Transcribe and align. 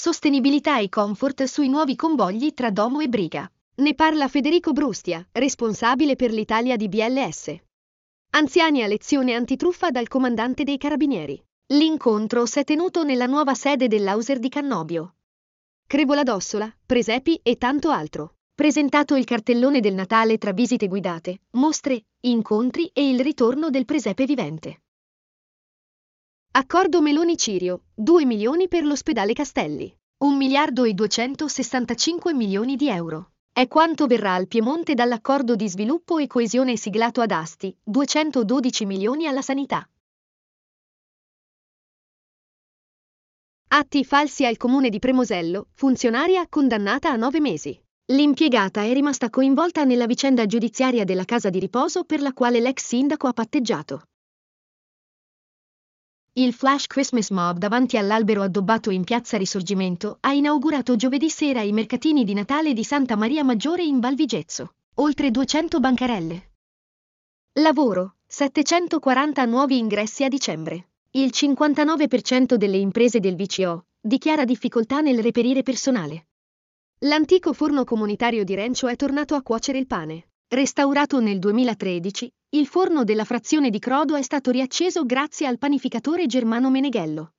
sostenibilità 0.00 0.78
e 0.78 0.88
comfort 0.88 1.44
sui 1.44 1.68
nuovi 1.68 1.94
convogli 1.94 2.54
tra 2.54 2.70
Domo 2.70 3.00
e 3.00 3.08
Briga. 3.10 3.46
Ne 3.76 3.94
parla 3.94 4.28
Federico 4.28 4.72
Brustia, 4.72 5.22
responsabile 5.30 6.16
per 6.16 6.32
l'Italia 6.32 6.76
di 6.76 6.88
BLS. 6.88 7.54
Anziani 8.30 8.82
a 8.82 8.86
lezione 8.86 9.34
antitruffa 9.34 9.90
dal 9.90 10.08
comandante 10.08 10.64
dei 10.64 10.78
carabinieri. 10.78 11.38
L'incontro 11.74 12.46
si 12.46 12.60
è 12.60 12.64
tenuto 12.64 13.04
nella 13.04 13.26
nuova 13.26 13.52
sede 13.52 13.88
dell'Auser 13.88 14.38
di 14.38 14.48
Cannobio. 14.48 15.16
Crevola 15.86 16.22
d'Ossola, 16.22 16.74
presepi 16.86 17.38
e 17.42 17.56
tanto 17.56 17.90
altro. 17.90 18.36
Presentato 18.54 19.16
il 19.16 19.26
cartellone 19.26 19.80
del 19.80 19.92
Natale 19.92 20.38
tra 20.38 20.54
visite 20.54 20.88
guidate, 20.88 21.40
mostre, 21.50 22.04
incontri 22.20 22.90
e 22.94 23.06
il 23.06 23.20
ritorno 23.20 23.68
del 23.68 23.84
presepe 23.84 24.24
vivente. 24.24 24.80
Accordo 26.52 27.00
Meloni-Cirio, 27.00 27.82
2 27.94 28.24
milioni 28.24 28.66
per 28.66 28.82
l'ospedale 28.82 29.34
Castelli, 29.34 29.96
1 30.24 30.36
miliardo 30.36 30.82
e 30.82 30.94
265 30.94 32.34
milioni 32.34 32.74
di 32.74 32.88
euro. 32.88 33.30
È 33.52 33.68
quanto 33.68 34.08
verrà 34.08 34.34
al 34.34 34.48
Piemonte 34.48 34.94
dall'accordo 34.94 35.54
di 35.54 35.68
sviluppo 35.68 36.18
e 36.18 36.26
coesione 36.26 36.76
siglato 36.76 37.20
ad 37.20 37.30
Asti, 37.30 37.72
212 37.80 38.84
milioni 38.84 39.28
alla 39.28 39.42
sanità. 39.42 39.88
Atti 43.68 44.04
falsi 44.04 44.44
al 44.44 44.56
comune 44.56 44.88
di 44.88 44.98
Premosello, 44.98 45.68
funzionaria 45.74 46.48
condannata 46.48 47.10
a 47.10 47.16
nove 47.16 47.38
mesi. 47.38 47.80
L'impiegata 48.06 48.82
è 48.82 48.92
rimasta 48.92 49.30
coinvolta 49.30 49.84
nella 49.84 50.06
vicenda 50.06 50.46
giudiziaria 50.46 51.04
della 51.04 51.24
casa 51.24 51.48
di 51.48 51.60
riposo 51.60 52.02
per 52.02 52.20
la 52.20 52.32
quale 52.32 52.58
l'ex 52.58 52.84
sindaco 52.84 53.28
ha 53.28 53.32
patteggiato. 53.32 54.02
Il 56.34 56.52
Flash 56.52 56.86
Christmas 56.86 57.30
Mob 57.30 57.58
davanti 57.58 57.96
all'albero 57.96 58.42
addobbato 58.42 58.90
in 58.90 59.02
piazza 59.02 59.36
Risorgimento 59.36 60.18
ha 60.20 60.32
inaugurato 60.32 60.94
giovedì 60.94 61.28
sera 61.28 61.62
i 61.62 61.72
mercatini 61.72 62.22
di 62.22 62.34
Natale 62.34 62.72
di 62.72 62.84
Santa 62.84 63.16
Maria 63.16 63.42
Maggiore 63.42 63.82
in 63.82 63.98
Val 63.98 64.14
Vigezzo. 64.14 64.74
Oltre 64.94 65.32
200 65.32 65.80
bancarelle. 65.80 66.50
Lavoro, 67.54 68.14
740 68.28 69.44
nuovi 69.46 69.78
ingressi 69.78 70.22
a 70.22 70.28
dicembre. 70.28 70.90
Il 71.10 71.32
59% 71.34 72.54
delle 72.54 72.76
imprese 72.76 73.18
del 73.18 73.34
VCO 73.34 73.86
dichiara 74.00 74.44
difficoltà 74.44 75.00
nel 75.00 75.20
reperire 75.20 75.64
personale. 75.64 76.28
L'antico 77.00 77.52
forno 77.52 77.82
comunitario 77.82 78.44
di 78.44 78.54
Rencio 78.54 78.86
è 78.86 78.94
tornato 78.94 79.34
a 79.34 79.42
cuocere 79.42 79.78
il 79.78 79.88
pane. 79.88 80.28
Restaurato 80.46 81.18
nel 81.18 81.40
2013, 81.40 82.32
il 82.52 82.66
forno 82.66 83.04
della 83.04 83.24
frazione 83.24 83.70
di 83.70 83.78
Crodo 83.78 84.16
è 84.16 84.22
stato 84.22 84.50
riacceso 84.50 85.04
grazie 85.04 85.46
al 85.46 85.58
panificatore 85.58 86.26
Germano 86.26 86.68
Meneghello. 86.68 87.34